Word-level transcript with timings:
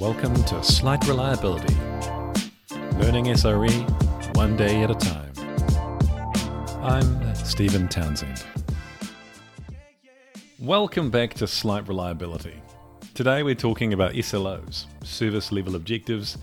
Welcome 0.00 0.36
to 0.44 0.62
Slight 0.62 1.04
Reliability. 1.08 1.74
Learning 2.98 3.24
SRE 3.24 4.36
one 4.36 4.56
day 4.56 4.84
at 4.84 4.92
a 4.92 4.94
time. 4.94 5.32
I'm 6.80 7.34
Stephen 7.34 7.88
Townsend. 7.88 8.44
Welcome 10.60 11.10
back 11.10 11.34
to 11.34 11.48
Slight 11.48 11.88
Reliability. 11.88 12.62
Today 13.14 13.42
we're 13.42 13.56
talking 13.56 13.92
about 13.92 14.12
SLOs, 14.12 14.86
service 15.02 15.50
level 15.50 15.74
objectives, 15.74 16.38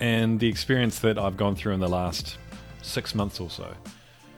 and 0.00 0.40
the 0.40 0.48
experience 0.48 0.98
that 0.98 1.18
I've 1.18 1.36
gone 1.36 1.54
through 1.54 1.74
in 1.74 1.80
the 1.80 1.88
last 1.88 2.36
six 2.82 3.14
months 3.14 3.38
or 3.38 3.48
so, 3.48 3.72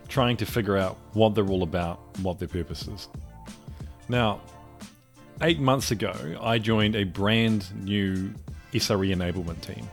trying 0.07 0.37
to 0.37 0.45
figure 0.45 0.77
out 0.77 0.99
what 1.15 1.35
they're 1.35 1.49
all 1.49 1.63
about, 1.63 1.99
what 2.19 2.39
their 2.39 2.49
purpose 2.49 2.89
is. 2.89 3.09
Now, 4.11 4.43
eight 5.43 5.61
months 5.61 5.91
ago, 5.91 6.15
I 6.41 6.59
joined 6.59 6.97
a 6.97 7.05
brand 7.05 7.67
new 7.85 8.33
SRE 8.73 9.15
enablement 9.15 9.61
team. 9.63 9.89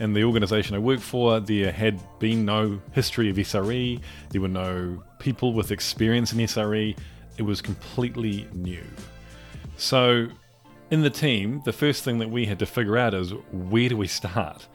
And 0.00 0.14
the 0.14 0.24
organization 0.24 0.74
I 0.74 0.80
worked 0.80 1.02
for, 1.02 1.40
there 1.40 1.70
had 1.70 2.00
been 2.18 2.44
no 2.44 2.80
history 2.92 3.30
of 3.30 3.36
SRE, 3.36 4.00
there 4.30 4.40
were 4.40 4.48
no 4.48 5.02
people 5.18 5.52
with 5.52 5.70
experience 5.70 6.32
in 6.32 6.38
SRE, 6.40 6.96
it 7.38 7.42
was 7.42 7.62
completely 7.62 8.48
new. 8.52 8.84
So, 9.76 10.28
in 10.90 11.02
the 11.02 11.10
team, 11.10 11.62
the 11.64 11.72
first 11.72 12.04
thing 12.04 12.18
that 12.18 12.30
we 12.30 12.46
had 12.46 12.58
to 12.58 12.66
figure 12.66 12.96
out 12.96 13.14
is 13.14 13.32
where 13.52 13.88
do 13.88 13.96
we 13.96 14.06
start? 14.06 14.66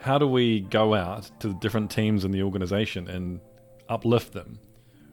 How 0.00 0.18
do 0.18 0.26
we 0.26 0.60
go 0.60 0.94
out 0.94 1.30
to 1.40 1.48
the 1.48 1.54
different 1.54 1.90
teams 1.90 2.24
in 2.24 2.30
the 2.30 2.42
organization 2.42 3.08
and 3.08 3.40
uplift 3.88 4.32
them? 4.32 4.58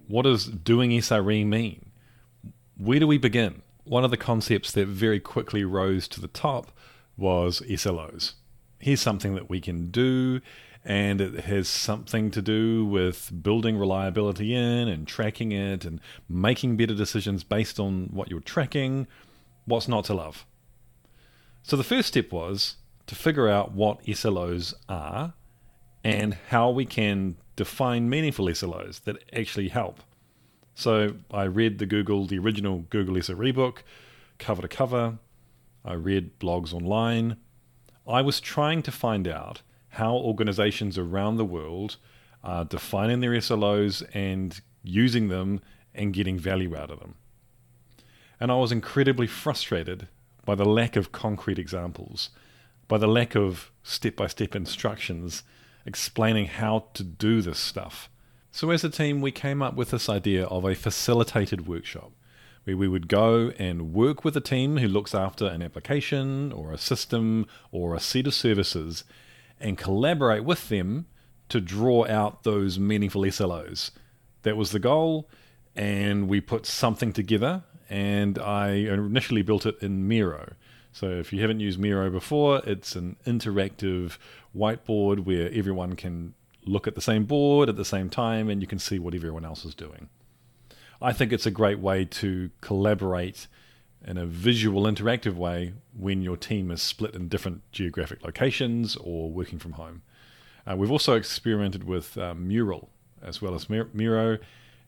What 0.07 0.23
does 0.23 0.45
doing 0.45 0.91
SRE 0.91 1.45
mean? 1.45 1.91
Where 2.77 2.99
do 2.99 3.07
we 3.07 3.17
begin? 3.17 3.61
One 3.85 4.03
of 4.03 4.11
the 4.11 4.17
concepts 4.17 4.71
that 4.73 4.87
very 4.87 5.19
quickly 5.19 5.63
rose 5.63 6.07
to 6.09 6.19
the 6.19 6.27
top 6.27 6.71
was 7.15 7.61
SLOs. 7.61 8.33
Here's 8.79 9.01
something 9.01 9.35
that 9.35 9.49
we 9.49 9.61
can 9.61 9.89
do, 9.89 10.41
and 10.83 11.21
it 11.21 11.45
has 11.45 11.67
something 11.67 12.29
to 12.31 12.41
do 12.41 12.85
with 12.85 13.31
building 13.41 13.77
reliability 13.77 14.53
in 14.53 14.87
and 14.87 15.07
tracking 15.07 15.51
it 15.51 15.85
and 15.85 16.01
making 16.27 16.77
better 16.77 16.93
decisions 16.93 17.43
based 17.43 17.79
on 17.79 18.09
what 18.11 18.29
you're 18.29 18.41
tracking. 18.41 19.07
What's 19.65 19.87
not 19.87 20.05
to 20.05 20.13
love? 20.13 20.45
So 21.63 21.77
the 21.77 21.83
first 21.83 22.09
step 22.09 22.31
was 22.31 22.75
to 23.07 23.15
figure 23.15 23.47
out 23.47 23.71
what 23.71 24.03
SLOs 24.05 24.73
are 24.89 25.33
and 26.03 26.37
how 26.49 26.69
we 26.69 26.85
can 26.85 27.37
define 27.55 28.09
meaningful 28.09 28.45
SLOs 28.45 29.03
that 29.05 29.17
actually 29.33 29.69
help. 29.69 30.01
So 30.75 31.15
I 31.31 31.43
read 31.43 31.79
the 31.79 31.85
Google, 31.85 32.27
the 32.27 32.37
original 32.37 32.79
Google 32.89 33.15
SRE 33.15 33.55
book, 33.55 33.83
cover 34.37 34.61
to 34.61 34.67
cover. 34.67 35.17
I 35.85 35.93
read 35.93 36.37
blogs 36.37 36.73
online. 36.73 37.37
I 38.07 38.21
was 38.21 38.39
trying 38.39 38.83
to 38.83 38.91
find 38.91 39.27
out 39.27 39.61
how 39.89 40.15
organizations 40.15 40.97
around 40.97 41.37
the 41.37 41.45
world 41.45 41.95
are 42.43 42.65
defining 42.65 43.21
their 43.21 43.31
SLOs 43.31 44.05
and 44.13 44.59
using 44.83 45.29
them 45.29 45.61
and 45.95 46.13
getting 46.13 46.37
value 46.37 46.75
out 46.75 46.91
of 46.91 46.99
them. 46.99 47.15
And 48.39 48.51
I 48.51 48.55
was 48.55 48.73
incredibly 48.73 49.27
frustrated 49.27 50.09
by 50.43 50.55
the 50.55 50.65
lack 50.65 50.97
of 50.97 51.13
concrete 51.13 51.57
examples, 51.57 52.29
by 52.89 52.97
the 52.97 53.07
lack 53.07 53.33
of 53.33 53.71
step 53.81 54.17
by 54.17 54.27
step 54.27 54.55
instructions 54.55 55.43
explaining 55.85 56.47
how 56.47 56.87
to 56.93 57.03
do 57.03 57.41
this 57.41 57.59
stuff. 57.59 58.09
So, 58.55 58.69
as 58.69 58.85
a 58.85 58.89
team, 58.89 59.19
we 59.19 59.33
came 59.33 59.61
up 59.61 59.75
with 59.75 59.91
this 59.91 60.07
idea 60.07 60.45
of 60.45 60.63
a 60.63 60.75
facilitated 60.75 61.67
workshop 61.67 62.13
where 62.63 62.77
we 62.77 62.87
would 62.87 63.09
go 63.09 63.51
and 63.59 63.93
work 63.93 64.23
with 64.23 64.37
a 64.37 64.39
team 64.39 64.77
who 64.77 64.87
looks 64.87 65.13
after 65.13 65.45
an 65.45 65.61
application 65.61 66.53
or 66.53 66.71
a 66.71 66.77
system 66.77 67.47
or 67.73 67.93
a 67.93 67.99
set 67.99 68.27
of 68.27 68.33
services 68.33 69.03
and 69.59 69.77
collaborate 69.77 70.45
with 70.45 70.69
them 70.69 71.07
to 71.49 71.59
draw 71.59 72.07
out 72.07 72.43
those 72.43 72.79
meaningful 72.79 73.23
SLOs. 73.23 73.91
That 74.43 74.55
was 74.55 74.71
the 74.71 74.79
goal, 74.79 75.29
and 75.75 76.29
we 76.29 76.39
put 76.39 76.65
something 76.65 77.11
together. 77.11 77.63
And 77.89 78.39
I 78.39 78.69
initially 78.69 79.41
built 79.41 79.65
it 79.65 79.75
in 79.81 80.07
Miro. 80.07 80.53
So 80.93 81.09
if 81.09 81.33
you 81.33 81.41
haven't 81.41 81.59
used 81.59 81.77
Miro 81.77 82.09
before, 82.09 82.61
it's 82.65 82.95
an 82.95 83.17
interactive 83.27 84.17
whiteboard 84.55 85.25
where 85.25 85.51
everyone 85.51 85.97
can 85.97 86.35
look 86.65 86.87
at 86.87 86.95
the 86.95 87.01
same 87.01 87.25
board 87.25 87.69
at 87.69 87.75
the 87.75 87.85
same 87.85 88.09
time 88.09 88.49
and 88.49 88.61
you 88.61 88.67
can 88.67 88.79
see 88.79 88.99
what 88.99 89.13
everyone 89.13 89.45
else 89.45 89.65
is 89.65 89.75
doing. 89.75 90.09
I 91.01 91.13
think 91.13 91.31
it's 91.31 91.45
a 91.45 91.51
great 91.51 91.79
way 91.79 92.05
to 92.05 92.49
collaborate 92.61 93.47
in 94.05 94.17
a 94.17 94.25
visual, 94.25 94.83
interactive 94.83 95.35
way 95.35 95.73
when 95.97 96.21
your 96.21 96.37
team 96.37 96.71
is 96.71 96.81
split 96.81 97.15
in 97.15 97.27
different 97.27 97.61
geographic 97.71 98.23
locations 98.23 98.95
or 98.95 99.31
working 99.31 99.59
from 99.59 99.73
home. 99.73 100.03
Uh, 100.65 100.75
we've 100.75 100.91
also 100.91 101.15
experimented 101.15 101.83
with 101.83 102.17
uh, 102.17 102.33
Mural 102.33 102.89
as 103.21 103.41
well 103.41 103.55
as 103.55 103.69
Miro. 103.69 104.37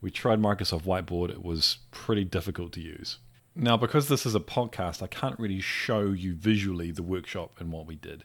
We 0.00 0.10
tried 0.10 0.40
Microsoft 0.40 0.82
Whiteboard, 0.82 1.30
it 1.30 1.42
was 1.42 1.78
pretty 1.90 2.24
difficult 2.24 2.72
to 2.72 2.80
use. 2.80 3.18
Now, 3.54 3.76
because 3.76 4.08
this 4.08 4.24
is 4.24 4.36
a 4.36 4.40
podcast, 4.40 5.02
I 5.02 5.08
can't 5.08 5.38
really 5.38 5.60
show 5.60 6.12
you 6.12 6.34
visually 6.34 6.92
the 6.92 7.02
workshop 7.02 7.54
and 7.58 7.72
what 7.72 7.86
we 7.86 7.96
did. 7.96 8.22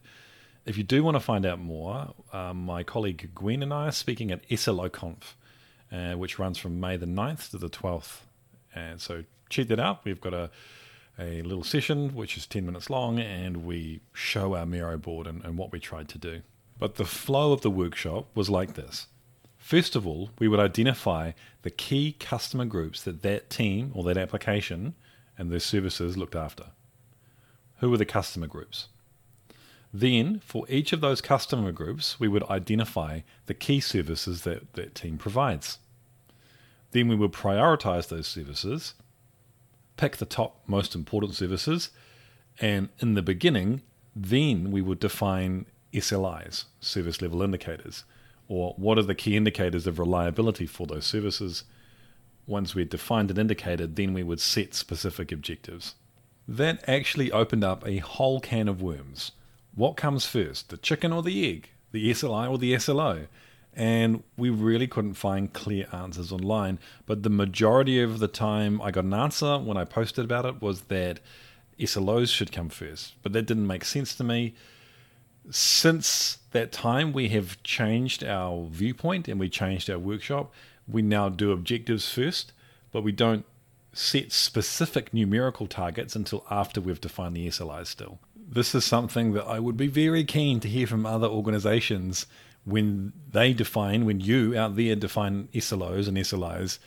If 0.66 0.78
you 0.78 0.84
do 0.84 1.04
want 1.04 1.16
to 1.16 1.20
find 1.20 1.46
out 1.46 1.60
more, 1.60 2.14
um, 2.32 2.66
my 2.66 2.84
colleague 2.84 3.32
Gwen 3.36 3.62
and 3.62 3.74
I 3.74 3.88
are 3.88 3.92
speaking 3.92 4.32
at 4.32 4.48
SLOconf, 4.48 5.34
uh, 5.92 6.14
which 6.14 6.40
runs 6.40 6.58
from 6.58 6.80
May 6.80 6.96
the 6.96 7.06
9th 7.06 7.52
to 7.52 7.58
the 7.58 7.70
12th. 7.70 8.20
And 8.74 9.02
so 9.02 9.26
check 9.50 9.68
that 9.68 9.80
out. 9.80 10.06
We've 10.06 10.22
got 10.22 10.34
a, 10.34 10.50
a 11.20 11.42
little 11.42 11.66
session 11.66 12.16
which 12.16 12.38
is 12.38 12.48
10 12.48 12.66
minutes 12.66 12.90
long, 12.90 13.20
and 13.20 13.66
we 13.66 14.00
show 14.14 14.56
our 14.56 14.66
Miro 14.66 14.98
board 14.98 15.28
and, 15.28 15.44
and 15.44 15.58
what 15.58 15.74
we 15.74 15.82
tried 15.82 16.08
to 16.10 16.18
do. 16.18 16.42
But 16.80 16.96
the 16.96 17.06
flow 17.06 17.52
of 17.52 17.62
the 17.62 17.70
workshop 17.70 18.28
was 18.34 18.50
like 18.50 18.76
this. 18.76 19.08
First 19.58 19.98
of 19.98 20.08
all, 20.08 20.30
we 20.40 20.48
would 20.48 20.60
identify 20.60 21.34
the 21.64 21.72
key 21.72 22.14
customer 22.14 22.66
groups 22.66 23.04
that 23.04 23.22
that 23.22 23.50
team 23.50 23.92
or 23.94 24.04
that 24.06 24.18
application 24.18 24.96
and 25.38 25.52
their 25.52 25.60
services 25.60 26.18
looked 26.18 26.36
after. 26.36 26.68
Who 27.80 27.90
were 27.90 27.98
the 27.98 28.06
customer 28.06 28.48
groups? 28.48 28.88
Then, 29.94 30.40
for 30.40 30.66
each 30.70 30.92
of 30.92 31.02
those 31.02 31.22
customer 31.22 31.72
groups, 31.72 32.20
we 32.20 32.28
would 32.28 32.44
identify 32.50 33.20
the 33.46 33.54
key 33.54 33.80
services 33.80 34.42
that 34.42 34.74
that 34.74 34.96
team 34.96 35.20
provides. 35.20 35.78
Then 36.92 37.08
we 37.08 37.16
would 37.16 37.32
prioritize 37.32 38.08
those 38.08 38.26
services, 38.26 38.96
pick 39.96 40.18
the 40.18 40.26
top 40.26 40.64
most 40.66 40.96
important 40.96 41.36
services, 41.36 41.92
and 42.60 42.90
in 43.00 43.14
the 43.14 43.22
beginning, 43.22 43.84
then 44.16 44.72
we 44.72 44.82
would 44.82 45.00
define 45.00 45.68
SLIs, 45.94 46.66
service 46.80 47.22
level 47.22 47.44
indicators, 47.44 48.04
or 48.48 48.74
what 48.78 48.98
are 48.98 49.04
the 49.04 49.14
key 49.14 49.38
indicators 49.38 49.86
of 49.86 50.00
reliability 50.00 50.66
for 50.66 50.88
those 50.88 51.06
services. 51.06 51.66
Once 52.48 52.74
we 52.74 52.82
had 52.82 52.90
defined 52.90 53.30
an 53.30 53.38
indicator, 53.40 53.86
then 53.86 54.14
we 54.14 54.24
would 54.24 54.40
set 54.42 54.74
specific 54.74 55.32
objectives. 55.32 55.94
That 56.48 56.84
actually 56.90 57.32
opened 57.32 57.64
up 57.64 57.88
a 57.88 57.98
whole 57.98 58.40
can 58.40 58.68
of 58.68 58.82
worms 58.82 59.32
what 59.76 59.98
comes 59.98 60.26
first, 60.26 60.70
the 60.70 60.78
chicken 60.78 61.12
or 61.12 61.24
the 61.24 61.50
egg, 61.50 61.70
the 61.92 62.12
SLI 62.12 62.50
or 62.50 62.58
the 62.58 62.78
SLO? 62.78 63.28
And 63.76 64.22
we 64.38 64.52
really 64.52 64.86
couldn't 64.86 65.16
find 65.16 65.52
clear 65.52 65.88
answers 65.92 66.32
online. 66.32 66.78
But 67.08 67.24
the 67.24 67.30
majority 67.30 68.02
of 68.02 68.20
the 68.20 68.28
time 68.28 68.82
I 68.82 68.92
got 68.92 69.06
an 69.06 69.14
answer 69.16 69.58
when 69.58 69.78
I 69.78 69.86
posted 69.86 70.26
about 70.26 70.46
it 70.46 70.62
was 70.62 70.82
that 70.84 71.20
SLOs 71.80 72.30
should 72.30 72.52
come 72.52 72.70
first. 72.70 73.14
But 73.24 73.34
that 73.34 73.48
didn't 73.48 73.66
make 73.66 73.84
sense 73.84 74.16
to 74.16 74.24
me. 74.24 74.54
Since 75.50 76.38
that 76.52 76.72
time, 76.72 77.12
we 77.12 77.30
have 77.30 77.62
changed 77.64 78.24
our 78.24 78.68
viewpoint 78.70 79.28
and 79.28 79.40
we 79.40 79.50
changed 79.50 79.90
our 79.90 80.00
workshop. 80.00 80.54
We 80.88 81.02
now 81.02 81.30
do 81.30 81.52
objectives 81.52 82.08
first, 82.10 82.54
but 82.92 83.02
we 83.02 83.12
don't 83.12 83.46
set 83.92 84.32
specific 84.32 85.14
numerical 85.14 85.66
targets 85.66 86.16
until 86.16 86.46
after 86.50 86.80
we've 86.80 87.02
defined 87.02 87.36
the 87.36 87.48
SLIs 87.48 87.88
still 87.88 88.20
this 88.54 88.76
is 88.76 88.86
something 88.86 89.34
that 89.34 89.46
I 89.46 89.60
would 89.60 89.78
be 89.78 89.88
very 89.88 90.24
keen 90.24 90.60
to 90.60 90.68
hear 90.68 90.86
from 90.86 91.06
other 91.06 91.28
organizations 91.28 92.28
when 92.66 93.12
they 93.32 93.52
define, 93.52 94.06
when 94.06 94.20
you 94.20 94.58
out 94.58 94.76
there 94.76 94.96
define 94.96 95.50
SLOs 95.54 96.08
and 96.08 96.18
SLIs, 96.18 96.78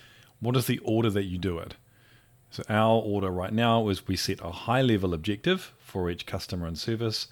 what 0.40 0.56
is 0.56 0.66
the 0.66 0.78
order 0.78 1.10
that 1.10 1.24
you 1.24 1.38
do 1.38 1.58
it? 1.58 1.74
So, 2.50 2.62
our 2.68 3.02
order 3.02 3.30
right 3.30 3.52
now 3.52 3.88
is 3.88 4.06
we 4.06 4.16
set 4.16 4.40
a 4.40 4.50
high 4.50 4.80
level 4.80 5.12
objective 5.12 5.74
for 5.78 6.08
each 6.08 6.24
customer 6.24 6.66
and 6.66 6.78
service, 6.78 7.26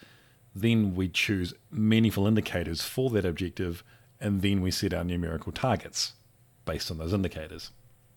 then 0.55 0.95
we 0.95 1.09
choose 1.09 1.55
meaningful 1.71 2.27
indicators 2.27 2.83
for 2.83 3.11
that 3.11 3.25
objective, 3.25 3.85
and 4.21 4.43
then 4.43 4.61
we 4.61 4.71
set 4.71 4.93
our 4.93 5.05
numerical 5.05 5.53
targets 5.53 6.13
based 6.65 6.91
on 6.91 6.99
those 6.99 7.13
indicators. 7.13 7.71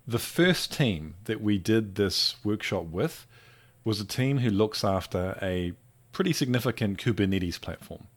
The 0.08 0.20
first 0.20 0.74
team 0.74 1.16
that 1.26 1.42
we 1.42 1.58
did 1.58 1.96
this 1.96 2.36
workshop 2.44 2.86
with 2.86 3.28
was 3.84 4.02
a 4.02 4.06
team 4.06 4.40
who 4.40 4.50
looks 4.50 4.84
after 4.84 5.38
a 5.42 5.74
pretty 6.18 6.34
significant 6.34 6.98
Kubernetes 6.98 7.62
platform. 7.62 8.08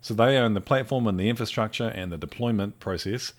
So 0.00 0.14
they 0.14 0.38
own 0.38 0.54
the 0.54 0.60
platform 0.60 1.08
and 1.08 1.18
the 1.18 1.28
infrastructure 1.28 1.88
and 1.88 2.12
the 2.12 2.16
deployment 2.16 2.78
process, 2.78 3.32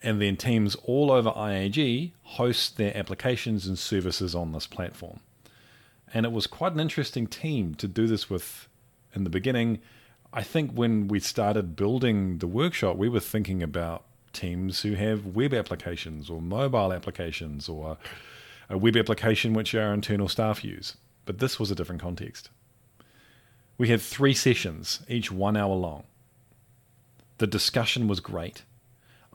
and 0.00 0.22
then 0.22 0.36
teams 0.36 0.76
all 0.84 1.10
over 1.10 1.32
IAG 1.32 2.12
host 2.22 2.76
their 2.76 2.96
applications 2.96 3.66
and 3.66 3.76
services 3.76 4.36
on 4.36 4.52
this 4.52 4.68
platform. 4.68 5.18
And 6.12 6.24
it 6.24 6.30
was 6.30 6.46
quite 6.46 6.74
an 6.74 6.78
interesting 6.78 7.26
team 7.26 7.74
to 7.74 7.88
do 7.88 8.06
this 8.06 8.30
with 8.30 8.68
in 9.16 9.24
the 9.24 9.30
beginning, 9.30 9.80
I 10.32 10.44
think 10.44 10.70
when 10.70 11.08
we 11.08 11.18
started 11.18 11.74
building 11.74 12.38
the 12.38 12.46
workshop, 12.46 12.96
we 12.96 13.08
were 13.08 13.18
thinking 13.18 13.64
about 13.64 14.04
teams 14.32 14.82
who 14.82 14.94
have 14.94 15.26
web 15.26 15.52
applications 15.52 16.30
or 16.30 16.40
mobile 16.40 16.92
applications 16.92 17.68
or 17.68 17.98
a 18.70 18.78
web 18.78 18.96
application 18.96 19.54
which 19.54 19.74
our 19.74 19.92
internal 19.92 20.28
staff 20.28 20.62
use. 20.62 20.96
But 21.24 21.40
this 21.40 21.58
was 21.58 21.72
a 21.72 21.74
different 21.74 22.00
context. 22.00 22.50
We 23.76 23.88
had 23.88 24.00
three 24.00 24.34
sessions, 24.34 25.00
each 25.08 25.32
one 25.32 25.56
hour 25.56 25.74
long. 25.74 26.04
The 27.38 27.46
discussion 27.46 28.06
was 28.06 28.20
great. 28.20 28.62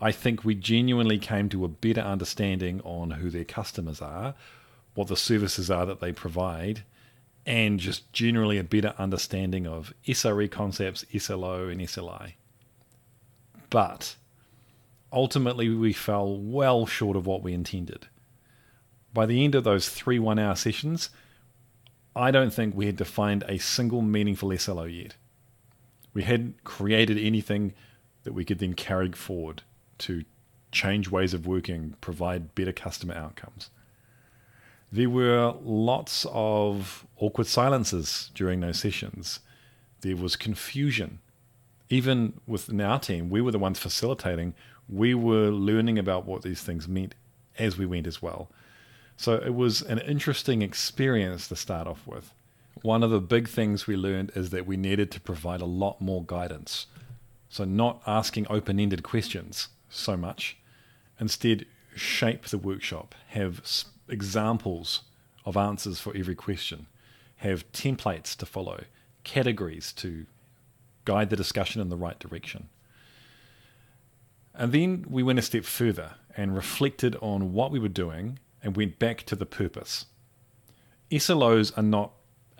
I 0.02 0.12
think 0.12 0.46
we 0.46 0.56
genuinely 0.56 1.20
came 1.20 1.50
to 1.50 1.66
a 1.66 1.70
better 1.70 2.02
understanding 2.02 2.80
on 2.86 3.12
who 3.12 3.30
their 3.30 3.44
customers 3.44 4.02
are, 4.02 4.36
what 4.94 5.10
the 5.10 5.18
services 5.18 5.70
are 5.70 5.86
that 5.86 6.00
they 6.00 6.14
provide, 6.14 6.84
and 7.46 7.80
just 7.80 8.12
generally 8.14 8.58
a 8.58 8.64
better 8.64 8.94
understanding 8.98 9.68
of 9.68 9.94
SRE 10.08 10.50
concepts, 10.50 11.04
SLO, 11.18 11.68
and 11.68 11.82
SLI. 11.82 12.34
But 13.70 14.16
ultimately, 15.12 15.70
we 15.70 15.92
fell 15.92 16.38
well 16.38 16.86
short 16.86 17.18
of 17.18 17.26
what 17.26 17.44
we 17.44 17.54
intended. 17.54 18.08
By 19.14 19.26
the 19.26 19.44
end 19.44 19.56
of 19.56 19.64
those 19.66 19.90
three 19.90 20.20
one 20.20 20.40
hour 20.40 20.56
sessions, 20.56 21.10
I 22.20 22.32
don't 22.32 22.54
think 22.54 22.76
we 22.76 22.86
had 22.86 22.98
defined 22.98 23.46
a 23.48 23.58
single 23.60 24.02
meaningful 24.02 24.56
SLO 24.58 24.84
yet. 24.84 25.16
We 26.14 26.24
hadn't 26.24 26.66
created 26.66 27.18
anything 27.18 27.74
that 28.24 28.34
we 28.34 28.44
could 28.44 28.60
then 28.60 28.74
carry 28.74 29.10
forward 29.14 29.64
to 30.00 30.26
change 30.74 31.10
ways 31.10 31.34
of 31.34 31.48
working, 31.48 31.96
provide 32.02 32.54
better 32.56 32.74
customer 32.74 33.14
outcomes. 33.14 33.70
There 34.92 35.10
were 35.10 35.54
lots 35.64 36.26
of 36.30 37.06
awkward 37.18 37.48
silences 37.48 38.32
during 38.36 38.60
those 38.60 38.80
sessions. 38.80 39.40
There 40.02 40.18
was 40.18 40.36
confusion. 40.36 41.20
Even 41.90 42.42
within 42.46 42.82
our 42.82 43.00
team, 43.00 43.30
we 43.30 43.40
were 43.40 43.52
the 43.52 43.60
ones 43.60 43.80
facilitating. 43.80 44.56
We 44.90 45.14
were 45.14 45.52
learning 45.52 45.98
about 45.98 46.26
what 46.26 46.42
these 46.42 46.62
things 46.62 46.86
meant 46.86 47.16
as 47.58 47.78
we 47.78 47.86
went 47.86 48.08
as 48.08 48.22
well. 48.22 48.50
So 49.20 49.34
it 49.34 49.54
was 49.54 49.82
an 49.82 50.00
interesting 50.00 50.62
experience 50.62 51.50
to 51.50 51.58
start 51.58 51.88
off 51.88 52.08
with. 52.08 52.34
One 52.84 53.04
of 53.04 53.12
the 53.12 53.20
big 53.20 53.50
things 53.50 53.86
we 53.86 53.98
learned 53.98 54.32
is 54.34 54.52
that 54.52 54.66
we 54.66 54.78
needed 54.78 55.12
to 55.12 55.20
provide 55.20 55.60
a 55.60 55.66
lot 55.66 56.00
more 56.00 56.24
guidance. 56.24 56.86
So, 57.50 57.66
not 57.66 58.02
asking 58.08 58.48
open 58.50 58.80
ended 58.80 59.04
questions 59.04 59.68
so 59.90 60.16
much, 60.16 60.56
instead, 61.20 61.66
shape 61.98 62.46
the 62.46 62.58
workshop, 62.58 63.14
have 63.32 63.62
examples 64.08 65.02
of 65.44 65.58
answers 65.58 66.00
for 66.00 66.16
every 66.16 66.36
question, 66.36 66.88
have 67.38 67.70
templates 67.74 68.38
to 68.38 68.46
follow, 68.46 68.86
categories 69.26 69.92
to 69.98 70.28
guide 71.04 71.30
the 71.30 71.36
discussion 71.36 71.82
in 71.82 71.90
the 71.90 71.98
right 71.98 72.20
direction. 72.20 72.70
And 74.54 74.72
then 74.72 75.06
we 75.10 75.24
went 75.24 75.40
a 75.40 75.42
step 75.42 75.66
further 75.66 76.12
and 76.38 76.56
reflected 76.56 77.18
on 77.20 77.52
what 77.52 77.70
we 77.70 77.80
were 77.80 77.90
doing 77.90 78.40
and 78.64 78.76
went 78.76 79.00
back 79.00 79.24
to 79.24 79.36
the 79.36 79.46
purpose. 79.46 80.06
SLOs 81.12 81.76
are 81.78 81.84
not 81.84 82.14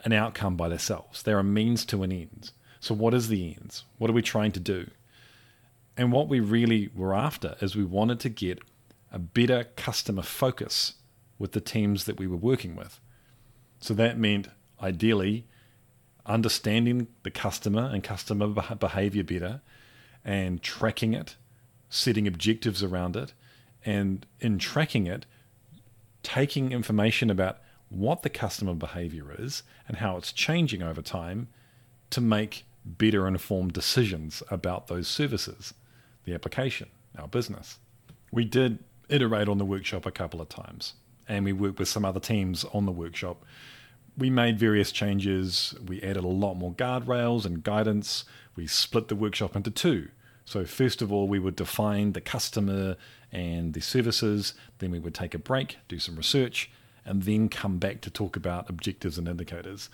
an 0.06 0.14
outcome 0.14 0.56
by 0.56 0.70
themselves, 0.70 1.24
they're 1.24 1.40
a 1.40 1.44
means 1.44 1.86
to 1.86 2.04
an 2.04 2.12
end. 2.12 2.52
So, 2.80 2.96
what 2.96 3.14
is 3.14 3.28
the 3.28 3.56
ends? 3.60 3.84
What 3.98 4.10
are 4.10 4.14
we 4.14 4.22
trying 4.22 4.54
to 4.54 4.60
do? 4.60 4.90
And 5.98 6.14
what 6.14 6.30
we 6.30 6.40
really 6.40 6.90
were 6.96 7.14
after 7.14 7.58
is 7.60 7.76
we 7.76 7.84
wanted 7.84 8.22
to 8.22 8.30
get 8.30 8.60
a 9.12 9.20
better 9.20 9.66
customer 9.76 10.22
focus 10.22 10.94
with 11.38 11.52
the 11.52 11.60
teams 11.60 12.06
that 12.06 12.18
we 12.18 12.28
were 12.28 12.38
working 12.38 12.76
with. 12.76 13.00
So, 13.80 13.94
that 13.96 14.18
meant 14.18 14.48
ideally 14.82 15.46
understanding 16.26 17.08
the 17.24 17.32
customer 17.32 17.90
and 17.92 18.04
customer 18.04 18.48
behavior 18.48 19.24
better 19.24 19.62
and 20.24 20.62
tracking 20.62 21.14
it, 21.14 21.36
setting 21.90 22.28
objectives 22.28 22.84
around 22.84 23.16
it, 23.16 23.34
and 23.86 24.26
in 24.40 24.60
tracking 24.60 25.08
it, 25.08 25.26
taking 26.24 26.72
information 26.72 27.30
about 27.30 27.60
what 27.90 28.22
the 28.22 28.30
customer 28.30 28.74
behavior 28.74 29.34
is 29.38 29.64
and 29.88 29.98
how 29.98 30.18
it's 30.18 30.32
changing 30.32 30.82
over 30.84 31.02
time 31.02 31.48
to 32.12 32.22
make 32.22 32.66
better 32.86 33.28
informed 33.28 33.74
decisions 33.74 34.42
about 34.50 34.88
those 34.88 35.08
services, 35.08 35.74
the 36.24 36.34
application, 36.34 36.90
our 37.18 37.28
business. 37.28 37.80
We 38.32 38.46
did 38.46 38.80
iterate 39.10 39.50
on 39.50 39.58
the 39.58 39.66
workshop 39.66 40.06
a 40.06 40.12
couple 40.12 40.40
of 40.40 40.50
times 40.50 40.94
and 41.28 41.46
we 41.46 41.54
worked 41.54 41.80
with 41.80 41.88
some 41.88 42.04
other 42.04 42.20
teams 42.20 42.66
on 42.74 42.86
the 42.86 42.92
workshop. 42.92 43.46
We 44.18 44.30
made 44.30 44.60
various 44.60 44.92
changes. 44.92 45.76
We 45.86 46.02
added 46.02 46.24
a 46.24 46.28
lot 46.28 46.56
more 46.56 46.74
guardrails 46.74 47.46
and 47.46 47.64
guidance. 47.64 48.26
We 48.56 48.68
split 48.68 49.08
the 49.08 49.16
workshop 49.16 49.56
into 49.56 49.72
two. 49.72 50.10
So, 50.44 50.66
first 50.66 51.04
of 51.04 51.14
all, 51.14 51.28
we 51.28 51.38
would 51.38 51.56
define 51.56 52.14
the 52.14 52.22
customer 52.22 52.98
and 53.32 53.74
the 53.74 53.82
services. 53.82 54.54
Then 54.80 54.92
we 54.92 55.00
would 55.00 55.14
take 55.14 55.34
a 55.34 55.40
break, 55.40 55.78
do 55.88 56.00
some 56.00 56.16
research, 56.16 56.70
and 57.06 57.24
then 57.24 57.50
come 57.50 57.78
back 57.78 58.02
to 58.02 58.10
talk 58.10 58.36
about 58.36 58.70
objectives 58.70 59.18
and 59.18 59.28
indicators. 59.28 59.90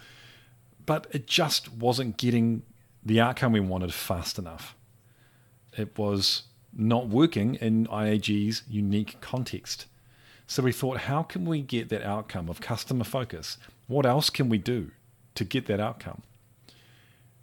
But 0.86 1.08
it 1.12 1.28
just 1.28 1.72
wasn't 1.74 2.18
getting 2.18 2.64
the 3.04 3.20
outcome 3.20 3.52
we 3.52 3.60
wanted 3.60 3.94
fast 3.94 4.38
enough. 4.38 4.76
It 5.78 5.98
was 5.98 6.44
not 6.74 7.08
working 7.08 7.56
in 7.56 7.88
IAG's 7.88 8.64
unique 8.70 9.20
context. 9.22 9.86
So 10.48 10.64
we 10.64 10.72
thought, 10.72 11.02
how 11.02 11.24
can 11.24 11.46
we 11.46 11.62
get 11.62 11.90
that 11.90 12.04
outcome 12.04 12.50
of 12.50 12.62
customer 12.62 13.04
focus? 13.04 13.58
What 13.88 14.06
else 14.06 14.30
can 14.30 14.50
we 14.50 14.58
do 14.58 14.92
to 15.36 15.44
get 15.44 15.66
that 15.68 15.80
outcome? 15.80 16.22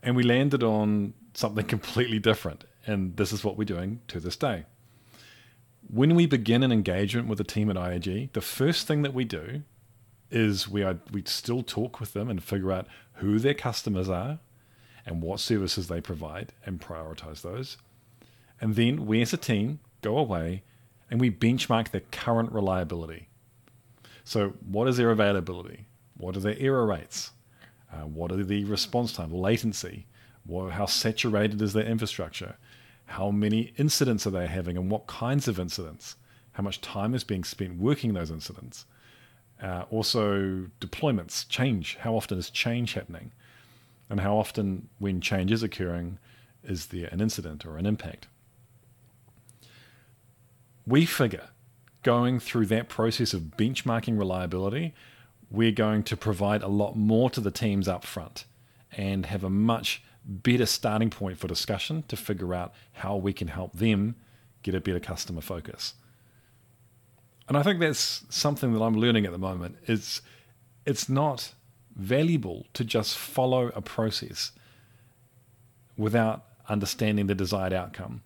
And 0.03 0.17
we 0.17 0.23
landed 0.23 0.63
on 0.63 1.15
something 1.35 1.67
completely 1.77 2.19
different. 2.19 2.65
And 2.87 3.17
this 3.17 3.33
is 3.33 3.45
what 3.45 3.57
we're 3.57 3.65
doing 3.65 4.01
to 4.09 4.21
this 4.21 4.37
day 4.37 4.65
when 5.89 6.15
we 6.15 6.27
begin 6.27 6.63
an 6.63 6.73
engagement 6.73 7.29
with 7.29 7.41
a 7.41 7.45
team 7.45 7.71
at 7.71 7.77
IAG, 7.77 8.33
the 8.33 8.41
first 8.41 8.87
thing 8.87 9.03
that 9.03 9.15
we 9.15 9.25
do 9.25 9.63
is 10.31 10.69
we 10.69 10.83
are, 10.83 10.99
we 11.13 11.23
still 11.27 11.63
talk 11.63 12.01
with 12.01 12.13
them 12.15 12.29
and 12.29 12.43
figure 12.43 12.73
out 12.73 12.87
who 13.15 13.39
their 13.39 13.55
customers 13.55 14.09
are 14.09 14.39
and 15.05 15.21
what 15.21 15.41
services 15.41 15.89
they 15.89 16.01
provide 16.01 16.53
and 16.65 16.81
prioritize 16.81 17.43
those. 17.43 17.77
And 18.61 18.77
then 18.77 19.07
we 19.07 19.21
as 19.23 19.33
a 19.33 19.37
team 19.37 19.81
go 20.01 20.17
away 20.17 20.63
and 21.11 21.21
we 21.21 21.31
benchmark 21.31 21.91
their 21.91 22.03
current 22.11 22.53
reliability. 22.53 23.29
So, 24.25 24.55
what 24.65 24.89
is 24.89 24.97
their 24.97 25.11
availability? 25.11 25.87
What 26.17 26.37
are 26.37 26.41
their 26.41 26.57
error 26.59 26.87
rates? 26.87 27.33
Uh, 27.93 28.07
what 28.07 28.33
are 28.33 28.43
the 28.43 28.65
response 28.65 29.13
time, 29.13 29.33
latency? 29.33 30.07
What, 30.47 30.73
how 30.73 30.87
saturated 30.87 31.61
is 31.61 31.73
their 31.73 31.85
infrastructure? 31.85 32.57
How 33.13 33.31
many 33.31 33.75
incidents 33.77 34.27
are 34.27 34.31
they 34.31 34.47
having 34.47 34.79
and 34.79 34.91
what 34.91 35.07
kinds 35.07 35.47
of 35.47 35.59
incidents, 35.59 36.17
how 36.53 36.63
much 36.63 36.81
time 36.81 37.15
is 37.15 37.25
being 37.25 37.45
spent 37.45 37.79
working 37.79 38.15
those 38.15 38.31
incidents. 38.31 38.87
Uh, 39.63 39.85
also, 39.91 40.67
deployments, 40.81 41.47
change. 41.49 41.97
How 42.01 42.15
often 42.15 42.39
is 42.39 42.49
change 42.49 42.95
happening? 42.95 43.33
And 44.09 44.21
how 44.21 44.37
often, 44.37 44.89
when 44.99 45.21
change 45.21 45.53
is 45.53 45.63
occurring, 45.63 46.19
is 46.65 46.87
there 46.87 47.09
an 47.13 47.21
incident 47.21 47.67
or 47.67 47.77
an 47.77 47.85
impact? 47.85 48.29
We 50.87 51.05
figure 51.05 51.49
going 52.03 52.41
through 52.41 52.67
that 52.67 52.89
process 52.89 53.35
of 53.35 53.57
benchmarking 53.59 54.19
reliability, 54.19 54.95
we're 55.51 55.71
going 55.71 56.03
to 56.05 56.17
provide 56.17 56.63
a 56.63 56.69
lot 56.69 56.97
more 56.97 57.29
to 57.31 57.41
the 57.41 57.51
teams 57.51 57.89
up 57.89 58.05
front 58.05 58.47
and 58.91 59.27
have 59.27 59.45
a 59.45 59.51
much 59.51 60.03
better 60.25 60.67
starting 60.67 61.11
point 61.11 61.39
for 61.39 61.49
discussion 61.49 62.05
to 62.09 62.17
figure 62.17 62.55
out 62.55 62.73
how 62.93 63.17
we 63.17 63.33
can 63.33 63.49
help 63.49 63.73
them 63.73 64.15
get 64.63 64.75
a 64.75 64.81
better 64.81 65.01
customer 65.01 65.41
focus. 65.41 65.95
And 67.49 67.57
I 67.57 67.63
think 67.63 67.81
that's 67.81 68.25
something 68.29 68.73
that 68.73 68.81
I'm 68.81 68.95
learning 68.95 69.27
at 69.27 69.33
the 69.33 69.39
moment. 69.39 69.77
Is 69.87 70.23
it's 70.87 71.09
not 71.09 71.55
valuable 71.97 72.67
to 72.75 72.85
just 72.85 73.17
follow 73.17 73.69
a 73.75 73.83
process 73.83 74.53
without 75.97 76.45
understanding 76.69 77.27
the 77.27 77.35
desired 77.35 77.73
outcome. 77.73 78.23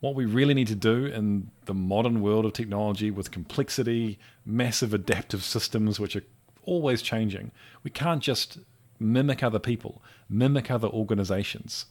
What 0.00 0.14
we 0.14 0.24
really 0.24 0.54
need 0.54 0.68
to 0.68 0.74
do 0.74 1.06
in 1.06 1.50
the 1.66 1.74
modern 1.74 2.22
world 2.22 2.46
of 2.46 2.52
technology 2.52 3.10
with 3.10 3.30
complexity, 3.30 4.18
massive 4.46 4.94
adaptive 4.94 5.42
systems 5.42 6.00
which 6.00 6.16
are 6.16 6.24
always 6.62 7.02
changing, 7.02 7.50
we 7.82 7.90
can't 7.90 8.22
just 8.22 8.58
mimic 9.00 9.42
other 9.42 9.58
people, 9.58 10.02
mimic 10.28 10.70
other 10.70 10.88
organizations. 10.88 11.86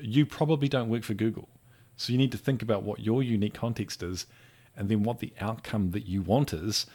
You 0.00 0.26
probably 0.26 0.68
don't 0.68 0.88
work 0.88 1.04
for 1.04 1.14
Google. 1.14 1.48
So 1.96 2.12
you 2.12 2.18
need 2.18 2.32
to 2.32 2.38
think 2.38 2.62
about 2.62 2.82
what 2.82 3.00
your 3.00 3.22
unique 3.22 3.54
context 3.54 4.02
is 4.02 4.26
and 4.74 4.88
then 4.88 5.02
what 5.02 5.18
the 5.18 5.34
outcome 5.38 5.90
that 5.90 6.06
you 6.06 6.22
want 6.22 6.52
is 6.52 6.86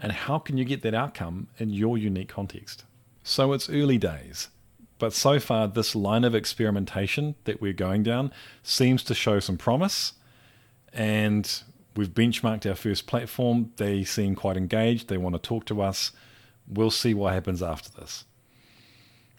and 0.00 0.12
how 0.12 0.38
can 0.38 0.56
you 0.56 0.64
get 0.64 0.82
that 0.82 0.94
outcome 0.94 1.48
in 1.58 1.70
your 1.70 1.98
unique 1.98 2.28
context. 2.28 2.84
So 3.24 3.52
it's 3.52 3.68
early 3.68 3.98
days, 3.98 4.48
but 4.98 5.12
so 5.12 5.40
far 5.40 5.66
this 5.66 5.94
line 5.94 6.22
of 6.24 6.34
experimentation 6.34 7.34
that 7.44 7.60
we're 7.60 7.72
going 7.72 8.04
down 8.04 8.32
seems 8.62 9.02
to 9.04 9.14
show 9.14 9.40
some 9.40 9.56
promise 9.56 10.12
and 10.92 11.62
we've 11.96 12.10
benchmarked 12.10 12.68
our 12.68 12.74
first 12.74 13.06
platform. 13.06 13.72
They 13.76 14.04
seem 14.04 14.34
quite 14.34 14.56
engaged, 14.56 15.08
they 15.08 15.18
want 15.18 15.34
to 15.34 15.40
talk 15.40 15.64
to 15.66 15.82
us. 15.82 16.12
We'll 16.68 16.90
see 16.90 17.14
what 17.14 17.32
happens 17.32 17.62
after 17.62 17.90
this. 17.90 18.24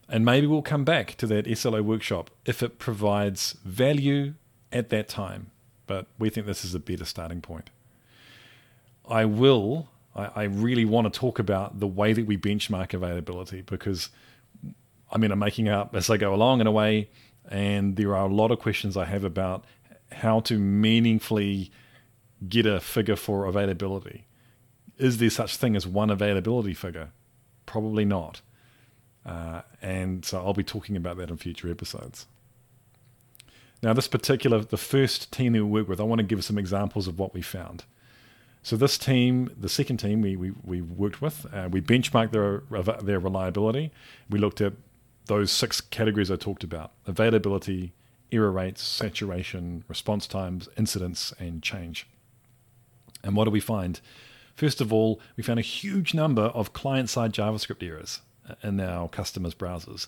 And 0.09 0.25
maybe 0.25 0.47
we'll 0.47 0.61
come 0.61 0.83
back 0.83 1.15
to 1.15 1.27
that 1.27 1.47
SLO 1.57 1.81
workshop 1.81 2.29
if 2.45 2.61
it 2.61 2.77
provides 2.77 3.55
value 3.63 4.33
at 4.71 4.89
that 4.89 5.07
time. 5.07 5.51
But 5.87 6.07
we 6.19 6.29
think 6.29 6.45
this 6.45 6.63
is 6.65 6.75
a 6.75 6.79
better 6.79 7.05
starting 7.05 7.41
point. 7.41 7.69
I 9.07 9.25
will, 9.25 9.89
I, 10.15 10.29
I 10.35 10.43
really 10.43 10.85
want 10.85 11.11
to 11.11 11.19
talk 11.19 11.39
about 11.39 11.79
the 11.79 11.87
way 11.87 12.13
that 12.13 12.25
we 12.25 12.37
benchmark 12.37 12.93
availability 12.93 13.61
because 13.61 14.09
I 15.13 15.19
mean, 15.19 15.31
I'm 15.31 15.39
making 15.39 15.69
up 15.69 15.95
as 15.95 16.09
I 16.09 16.17
go 16.17 16.33
along 16.33 16.59
in 16.59 16.65
a 16.65 16.71
way, 16.71 17.07
and 17.47 17.95
there 17.95 18.15
are 18.15 18.25
a 18.25 18.33
lot 18.33 18.49
of 18.49 18.57
questions 18.59 18.97
I 18.97 19.05
have 19.05 19.23
about 19.23 19.63
how 20.11 20.39
to 20.41 20.57
meaningfully 20.57 21.71
get 22.49 22.65
a 22.65 22.79
figure 22.79 23.15
for 23.15 23.45
availability. 23.45 24.25
Is 24.97 25.19
there 25.19 25.29
such 25.29 25.57
thing 25.57 25.75
as 25.75 25.85
one 25.85 26.09
availability 26.09 26.73
figure? 26.73 27.09
Probably 27.67 28.05
not. 28.05 28.41
Uh, 29.25 29.61
and 29.81 30.25
so 30.25 30.39
I'll 30.39 30.53
be 30.53 30.63
talking 30.63 30.95
about 30.95 31.17
that 31.17 31.29
in 31.29 31.37
future 31.37 31.69
episodes. 31.69 32.25
Now, 33.81 33.93
this 33.93 34.07
particular, 34.07 34.59
the 34.61 34.77
first 34.77 35.31
team 35.31 35.53
that 35.53 35.65
we 35.65 35.69
work 35.69 35.89
with, 35.89 35.99
I 35.99 36.03
want 36.03 36.19
to 36.19 36.23
give 36.23 36.43
some 36.43 36.57
examples 36.57 37.07
of 37.07 37.19
what 37.19 37.33
we 37.33 37.41
found. 37.41 37.83
So 38.61 38.77
this 38.77 38.97
team, 38.97 39.53
the 39.59 39.67
second 39.67 39.97
team 39.97 40.21
we, 40.21 40.37
we, 40.37 40.51
we 40.63 40.81
worked 40.81 41.21
with, 41.21 41.45
uh, 41.53 41.67
we 41.69 41.81
benchmarked 41.81 42.31
their, 42.31 42.63
their 43.01 43.19
reliability. 43.19 43.91
We 44.29 44.39
looked 44.39 44.61
at 44.61 44.73
those 45.25 45.51
six 45.51 45.81
categories 45.81 46.31
I 46.31 46.37
talked 46.37 46.63
about 46.63 46.91
availability, 47.05 47.91
error 48.31 48.51
rates, 48.51 48.81
saturation, 48.81 49.83
response 49.89 50.27
times, 50.27 50.69
incidents, 50.77 51.33
and 51.37 51.61
change. 51.61 52.07
And 53.21 53.35
what 53.35 53.45
do 53.45 53.51
we 53.51 53.59
find? 53.59 53.99
First 54.55 54.79
of 54.79 54.93
all, 54.93 55.19
we 55.35 55.43
found 55.43 55.59
a 55.59 55.63
huge 55.63 56.13
number 56.13 56.43
of 56.43 56.71
client 56.71 57.09
side 57.09 57.33
JavaScript 57.33 57.85
errors 57.85 58.21
in 58.61 58.79
our 58.79 59.07
customers' 59.09 59.55
browsers. 59.55 60.07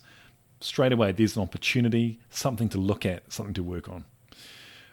Straight 0.59 0.91
away, 0.91 1.11
there's 1.11 1.35
an 1.35 1.43
opportunity, 1.43 2.19
something 2.29 2.69
to 2.69 2.77
look 2.77 3.05
at, 3.05 3.31
something 3.31 3.53
to 3.53 3.63
work 3.63 3.89
on. 3.89 4.05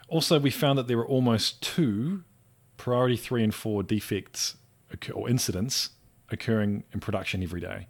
Also, 0.07 0.39
we 0.39 0.51
found 0.51 0.77
that 0.77 0.87
there 0.87 0.97
were 0.97 1.07
almost 1.07 1.61
two 1.61 2.23
priority 2.77 3.15
three 3.15 3.43
and 3.43 3.55
four 3.55 3.81
defects 3.83 4.55
or 5.13 5.29
incidents 5.29 5.89
occurring 6.29 6.83
in 6.93 6.99
production 6.99 7.41
every 7.41 7.61
day. 7.61 7.87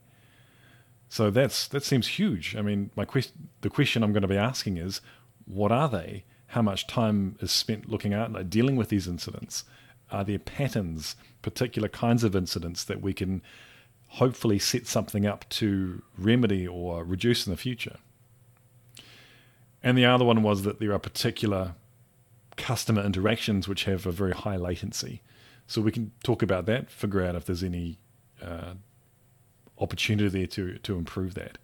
So 1.09 1.29
that's 1.29 1.67
that 1.67 1.83
seems 1.83 2.07
huge. 2.07 2.55
I 2.55 2.61
mean, 2.61 2.89
my 2.95 3.05
quest- 3.05 3.33
the 3.61 3.69
question 3.69 4.03
I'm 4.03 4.13
going 4.13 4.21
to 4.21 4.27
be 4.27 4.37
asking 4.37 4.77
is, 4.77 5.01
what 5.45 5.71
are 5.71 5.89
they? 5.89 6.23
How 6.47 6.61
much 6.61 6.87
time 6.87 7.37
is 7.41 7.51
spent 7.51 7.89
looking 7.89 8.13
at 8.13 8.31
like, 8.31 8.49
dealing 8.49 8.75
with 8.75 8.89
these 8.89 9.07
incidents? 9.07 9.63
Are 10.11 10.23
there 10.23 10.39
patterns, 10.39 11.15
particular 11.41 11.89
kinds 11.89 12.23
of 12.23 12.35
incidents 12.35 12.83
that 12.83 13.01
we 13.01 13.13
can 13.13 13.41
hopefully 14.13 14.59
set 14.59 14.85
something 14.85 15.25
up 15.25 15.47
to 15.49 16.01
remedy 16.17 16.67
or 16.67 17.03
reduce 17.03 17.47
in 17.47 17.51
the 17.51 17.57
future? 17.57 17.97
And 19.81 19.97
the 19.97 20.05
other 20.05 20.23
one 20.23 20.43
was 20.43 20.63
that 20.63 20.79
there 20.79 20.93
are 20.93 20.99
particular 20.99 21.73
customer 22.55 23.03
interactions 23.03 23.67
which 23.67 23.85
have 23.85 24.05
a 24.05 24.11
very 24.11 24.33
high 24.33 24.55
latency. 24.55 25.21
So 25.67 25.81
we 25.81 25.91
can 25.91 26.11
talk 26.23 26.41
about 26.41 26.65
that, 26.67 26.89
figure 26.89 27.23
out 27.23 27.35
if 27.35 27.45
there's 27.45 27.63
any 27.63 27.97
uh, 28.41 28.73
opportunity 29.79 30.29
there 30.29 30.47
to, 30.47 30.77
to 30.77 30.97
improve 30.97 31.33
that. 31.33 31.57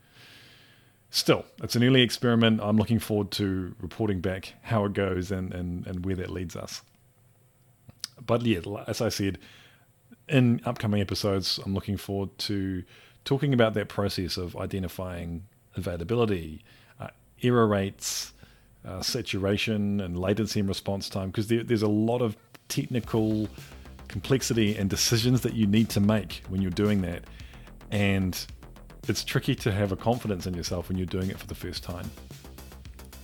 Still, 1.12 1.46
it's 1.64 1.76
an 1.76 1.84
early 1.84 2.02
experiment. 2.02 2.62
I'm 2.62 2.78
looking 2.78 3.00
forward 3.00 3.32
to 3.32 3.76
reporting 3.80 4.22
back 4.22 4.54
how 4.64 4.86
it 4.86 4.94
goes 4.94 5.32
and, 5.32 5.54
and, 5.54 5.86
and 5.88 6.06
where 6.06 6.16
that 6.16 6.30
leads 6.30 6.56
us. 6.56 6.82
But 8.24 8.46
yeah, 8.46 8.60
as 8.88 9.02
I 9.02 9.10
said, 9.10 9.40
in 10.30 10.62
upcoming 10.66 11.02
episodes, 11.02 11.60
I'm 11.66 11.74
looking 11.74 11.98
forward 11.98 12.38
to 12.40 12.84
talking 13.26 13.54
about 13.54 13.74
that 13.74 13.90
process 13.90 14.38
of 14.38 14.56
identifying 14.56 15.44
availability, 15.76 16.64
uh, 17.00 17.08
error 17.44 17.68
rates, 17.68 18.34
uh, 18.86 19.02
saturation, 19.02 20.00
and 20.00 20.18
latency 20.18 20.60
and 20.60 20.70
response 20.70 21.10
time, 21.10 21.30
because 21.30 21.48
there, 21.48 21.64
there's 21.64 21.82
a 21.82 21.88
lot 21.88 22.22
of 22.22 22.38
technical 22.70 23.50
complexity 24.08 24.76
and 24.76 24.90
decisions 24.90 25.42
that 25.42 25.54
you 25.54 25.68
need 25.68 25.90
to 25.90 26.00
make 26.00 26.44
when 26.50 26.62
you're 26.62 26.72
doing 26.72 27.02
that. 27.02 27.24
And 27.92 28.46
it's 29.08 29.24
tricky 29.24 29.56
to 29.56 29.72
have 29.72 29.92
a 29.92 29.96
confidence 29.96 30.46
in 30.48 30.54
yourself 30.54 30.90
when 30.90 30.98
you're 30.98 31.08
doing 31.08 31.30
it 31.30 31.38
for 31.38 31.48
the 31.48 31.56
first 31.56 31.84
time. 31.84 32.10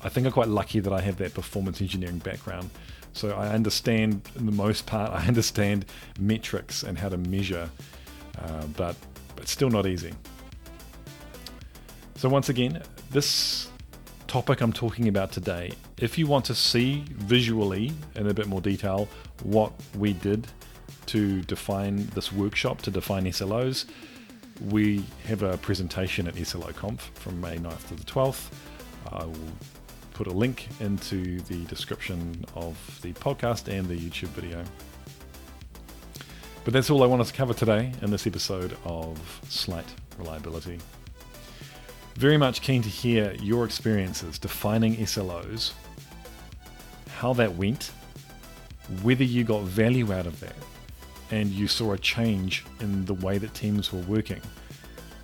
I 0.03 0.09
think 0.09 0.27
I'm 0.27 0.33
quite 0.33 0.49
lucky 0.49 0.79
that 0.79 0.93
I 0.93 1.01
have 1.01 1.17
that 1.17 1.33
performance 1.33 1.81
engineering 1.81 2.19
background 2.19 2.69
so 3.15 3.31
I 3.31 3.47
understand, 3.47 4.21
in 4.35 4.45
the 4.45 4.51
most 4.51 4.85
part, 4.85 5.11
I 5.19 5.25
understand 5.25 5.85
metrics 6.19 6.83
and 6.83 6.97
how 6.97 7.09
to 7.09 7.17
measure, 7.17 7.69
uh, 8.37 8.65
but 8.75 8.95
it's 9.37 9.51
still 9.51 9.69
not 9.69 9.87
easy. 9.87 10.13
So 12.15 12.27
once 12.27 12.49
again, 12.49 12.81
this 13.11 13.69
topic 14.27 14.59
I'm 14.59 14.73
talking 14.73 15.07
about 15.07 15.31
today, 15.31 15.71
if 15.97 16.17
you 16.17 16.27
want 16.27 16.43
to 16.45 16.55
see 16.55 17.05
visually 17.11 17.93
in 18.15 18.27
a 18.27 18.33
bit 18.33 18.47
more 18.47 18.59
detail 18.61 19.07
what 19.43 19.71
we 19.97 20.11
did 20.11 20.47
to 21.07 21.41
define 21.43 22.07
this 22.07 22.33
workshop, 22.33 22.81
to 22.81 22.91
define 22.91 23.25
SLOs, 23.25 23.85
we 24.69 25.05
have 25.25 25.41
a 25.41 25.57
presentation 25.57 26.27
at 26.27 26.35
SLO 26.35 26.71
Conf 26.73 27.11
from 27.15 27.39
May 27.39 27.57
9th 27.57 27.87
to 27.87 27.95
the 27.95 28.03
12th. 28.03 28.49
I 29.11 29.23
will 29.23 29.35
put 30.15 30.27
a 30.27 30.31
link 30.31 30.69
into 30.79 31.41
the 31.41 31.65
description 31.65 32.45
of 32.55 32.77
the 33.01 33.11
podcast 33.13 33.67
and 33.67 33.85
the 33.85 33.97
YouTube 33.97 34.29
video. 34.29 34.63
But 36.63 36.73
that's 36.73 36.89
all 36.89 37.03
I 37.03 37.05
wanted 37.05 37.27
to 37.27 37.33
cover 37.33 37.53
today 37.53 37.91
in 38.01 38.11
this 38.11 38.25
episode 38.25 38.77
of 38.85 39.19
Slight 39.49 39.85
Reliability. 40.17 40.79
Very 42.15 42.37
much 42.37 42.61
keen 42.61 42.81
to 42.81 42.87
hear 42.87 43.33
your 43.41 43.65
experiences 43.65 44.39
defining 44.39 44.95
SLOs, 44.95 45.73
how 47.09 47.33
that 47.33 47.53
went, 47.55 47.91
whether 49.03 49.25
you 49.25 49.43
got 49.43 49.63
value 49.63 50.13
out 50.13 50.27
of 50.27 50.39
that, 50.39 50.55
and 51.29 51.49
you 51.49 51.67
saw 51.67 51.91
a 51.91 51.97
change 51.97 52.63
in 52.79 53.03
the 53.03 53.15
way 53.15 53.37
that 53.37 53.53
teams 53.53 53.91
were 53.91 53.99
working. 54.03 54.39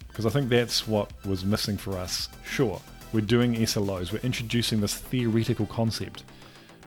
Because 0.10 0.26
I 0.26 0.30
think 0.32 0.50
that's 0.50 0.86
what 0.86 1.10
was 1.26 1.46
missing 1.46 1.78
for 1.78 1.98
us. 1.98 2.28
Sure, 2.44 2.82
we're 3.14 3.22
doing 3.22 3.56
SLOs, 3.56 4.12
we're 4.12 4.20
introducing 4.20 4.82
this 4.82 4.96
theoretical 4.96 5.66
concept. 5.66 6.24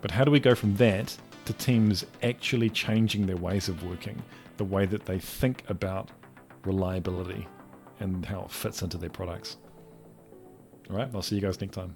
But 0.00 0.10
how 0.10 0.24
do 0.24 0.30
we 0.30 0.40
go 0.40 0.54
from 0.54 0.74
that 0.76 1.16
to 1.44 1.52
teams 1.54 2.04
actually 2.22 2.70
changing 2.70 3.26
their 3.26 3.36
ways 3.36 3.68
of 3.68 3.82
working, 3.84 4.22
the 4.56 4.64
way 4.64 4.86
that 4.86 5.04
they 5.04 5.18
think 5.18 5.62
about 5.68 6.10
reliability 6.64 7.46
and 8.00 8.24
how 8.24 8.42
it 8.42 8.50
fits 8.50 8.82
into 8.82 8.98
their 8.98 9.10
products? 9.10 9.58
All 10.90 10.96
right, 10.96 11.08
I'll 11.14 11.22
see 11.22 11.36
you 11.36 11.40
guys 11.40 11.60
next 11.60 11.74
time. 11.74 11.94